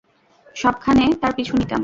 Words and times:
সবখানে 0.55 1.03
তার 1.21 1.31
পিছু 1.35 1.53
নিতাম। 1.57 1.79